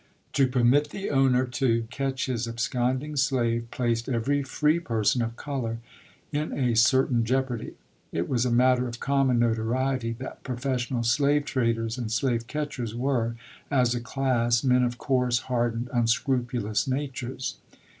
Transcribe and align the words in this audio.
To 0.33 0.47
per 0.47 0.63
mit 0.63 0.89
the 0.89 1.11
owner 1.11 1.45
to 1.45 1.85
catch 1.91 2.25
his 2.25 2.47
absconding 2.47 3.15
slave 3.17 3.67
placed 3.69 4.09
every 4.09 4.41
free 4.41 4.79
person 4.79 5.21
of 5.21 5.35
color 5.35 5.77
in 6.31 6.51
a 6.57 6.75
certain 6.75 7.23
jeopardy. 7.23 7.75
It 8.11 8.27
was 8.27 8.43
a 8.43 8.49
matter 8.51 8.87
of 8.87 8.99
common 8.99 9.37
notoriety 9.37 10.13
that 10.13 10.41
profes 10.43 10.87
sional 10.89 11.05
slave 11.05 11.45
traders 11.45 11.99
and 11.99 12.11
slave 12.11 12.47
catchers 12.47 12.95
were, 12.95 13.35
as 13.69 13.93
a 13.93 14.01
class, 14.01 14.63
men 14.63 14.81
of 14.81 14.97
coarse, 14.97 15.37
hardened, 15.37 15.87
unscrupulous 15.93 16.87
natures. 16.87 17.57